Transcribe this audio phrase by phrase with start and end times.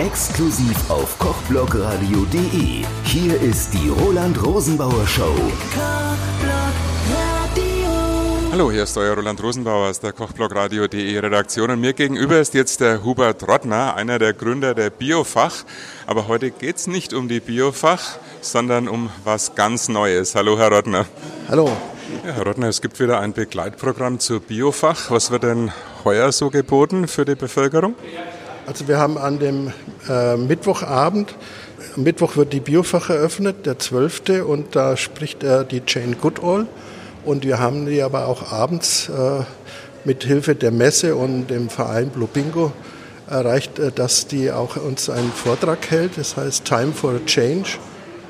[0.00, 2.84] Exklusiv auf kochblogradio.de.
[3.04, 5.32] Hier ist die Roland Rosenbauer Show.
[8.50, 12.80] Hallo, hier ist euer Roland Rosenbauer aus der Kochblogradio.de Redaktion und mir gegenüber ist jetzt
[12.80, 15.64] der Hubert Rottner, einer der Gründer der Biofach.
[16.08, 20.34] Aber heute geht es nicht um die Biofach, sondern um was ganz Neues.
[20.34, 21.06] Hallo, Herr Rottner.
[21.48, 21.70] Hallo.
[22.26, 25.12] Ja, Herr Rottner, es gibt wieder ein Begleitprogramm zur Biofach.
[25.12, 25.70] Was wird denn
[26.04, 27.94] heuer so geboten für die Bevölkerung?
[28.66, 29.72] Also wir haben an dem
[30.08, 31.34] äh, Mittwochabend,
[31.96, 34.42] Mittwoch wird die Biofach eröffnet, der 12.
[34.46, 36.66] und da spricht äh, die Jane Goodall
[37.26, 39.42] und wir haben die aber auch abends äh,
[40.04, 42.72] mit Hilfe der Messe und dem Verein Blue Bingo
[43.28, 47.76] erreicht, äh, dass die auch uns einen Vortrag hält, das heißt Time for a Change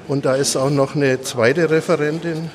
[0.09, 2.51] und da ist auch noch eine zweite Referentin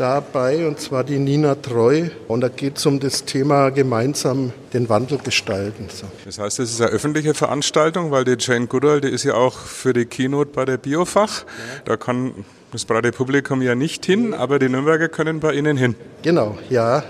[0.00, 2.08] dabei, und zwar die Nina Treu.
[2.26, 5.88] Und da geht es um das Thema gemeinsam den Wandel gestalten.
[5.88, 6.06] So.
[6.24, 9.58] Das heißt, es ist eine öffentliche Veranstaltung, weil die Jane Goodall, die ist ja auch
[9.58, 11.40] für die Keynote bei der Biofach.
[11.40, 11.46] Ja.
[11.84, 15.94] Da kann das breite Publikum ja nicht hin, aber die Nürnberger können bei Ihnen hin.
[16.22, 17.02] Genau, ja.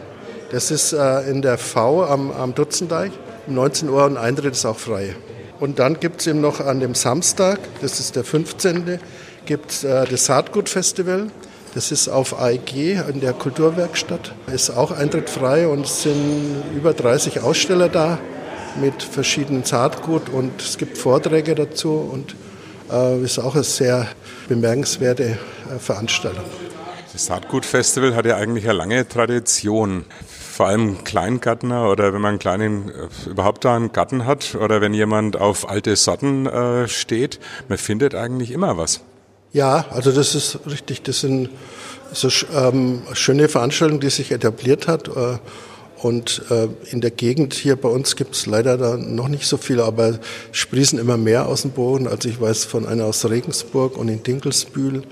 [0.51, 3.13] Das ist äh, in der V am, am Dutzendeich
[3.47, 5.15] um 19 Uhr und Eintritt ist auch frei.
[5.61, 8.99] Und dann gibt es eben noch an dem Samstag, das ist der 15.,
[9.45, 11.29] gibt es äh, das Saatgutfestival.
[11.75, 14.35] Das ist auf AEG in der Kulturwerkstatt.
[14.53, 18.19] Ist auch Eintritt frei und es sind über 30 Aussteller da
[18.81, 22.35] mit verschiedenen Saatgut und es gibt Vorträge dazu und
[22.91, 24.09] äh, ist auch eine sehr
[24.49, 26.45] bemerkenswerte äh, Veranstaltung.
[27.13, 30.05] Das Saatgutfestival hat ja eigentlich eine lange Tradition.
[30.29, 34.81] Vor allem Kleingärtner oder wenn man einen kleinen, äh, überhaupt da einen Garten hat oder
[34.81, 39.03] wenn jemand auf alte Sorten äh, steht, man findet eigentlich immer was.
[39.53, 41.03] Ja, also das ist richtig.
[41.03, 41.51] Das sind
[42.13, 45.09] so ähm, schöne Veranstaltungen, die sich etabliert hat.
[45.09, 45.39] Äh,
[46.03, 49.59] und äh, in der Gegend hier bei uns gibt es leider da noch nicht so
[49.59, 50.19] viele, aber
[50.53, 52.07] sprießen immer mehr aus dem Boden.
[52.07, 55.03] Also ich weiß von einer aus Regensburg und in Dinkelsbühl.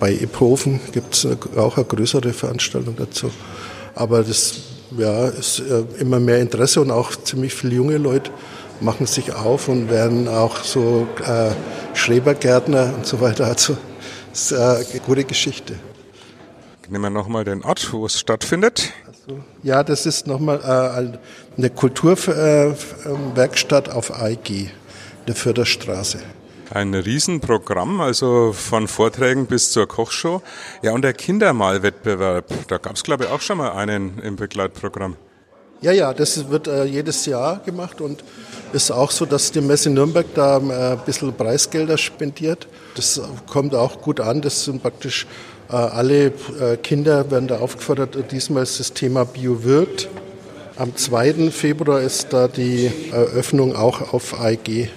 [0.00, 3.30] Bei Ephofen gibt es auch eine größere Veranstaltung dazu.
[3.94, 4.54] Aber das
[4.96, 8.30] ja, ist äh, immer mehr Interesse und auch ziemlich viele junge Leute
[8.80, 11.50] machen sich auf und werden auch so äh,
[11.94, 13.46] Schrebergärtner und so weiter.
[13.46, 13.76] Also
[14.30, 15.74] das ist eine gute Geschichte.
[16.88, 18.94] Nehmen wir nochmal den Ort, wo es stattfindet.
[19.06, 21.18] Also, ja, das ist nochmal äh,
[21.58, 24.70] eine Kulturwerkstatt auf AIG,
[25.26, 26.20] der Förderstraße.
[26.70, 30.42] Ein Riesenprogramm, also von Vorträgen bis zur Kochshow.
[30.82, 35.16] Ja, und der Kindermalwettbewerb, da gab es, glaube ich, auch schon mal einen im Begleitprogramm.
[35.80, 38.24] Ja, ja, das wird äh, jedes Jahr gemacht und
[38.72, 42.66] ist auch so, dass die Messe Nürnberg da äh, ein bisschen Preisgelder spendiert.
[42.94, 44.40] Das kommt auch gut an.
[44.40, 45.26] Das sind praktisch
[45.70, 48.16] äh, alle äh, Kinder werden da aufgefordert.
[48.30, 50.08] Diesmal ist das Thema Bio wirkt.
[50.76, 51.50] Am 2.
[51.50, 54.88] Februar ist da die Eröffnung auch auf AEG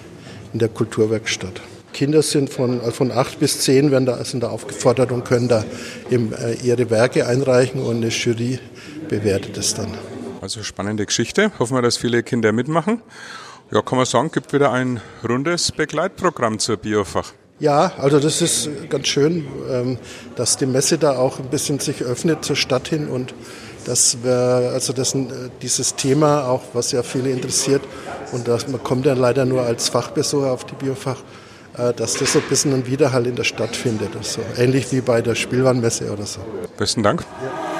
[0.52, 1.60] in der Kulturwerkstatt.
[1.92, 5.48] Kinder sind von, äh, von 8 bis 10 werden da, sind da aufgefordert und können
[5.48, 5.64] da
[6.10, 8.58] eben, äh, ihre Werke einreichen und eine Jury
[9.08, 9.94] bewertet es dann.
[10.40, 11.52] Also spannende Geschichte.
[11.58, 13.02] Hoffen wir, dass viele Kinder mitmachen.
[13.72, 17.32] Ja, kann man sagen, gibt wieder ein rundes Begleitprogramm zur Biofach.
[17.58, 19.98] Ja, also das ist ganz schön, ähm,
[20.36, 23.32] dass die Messe da auch ein bisschen sich öffnet zur Stadt hin und
[23.86, 25.26] dass wir, also das, äh,
[25.62, 27.80] dieses Thema auch, was ja viele interessiert
[28.32, 31.22] und das, man kommt ja leider nur als Fachbesucher auf die Biofach,
[31.78, 34.14] äh, dass das so ein bisschen einen Widerhall in der Stadt findet.
[34.16, 36.40] Also ähnlich wie bei der Spielwarenmesse oder so.
[36.76, 37.24] Besten Dank.
[37.42, 37.71] Ja.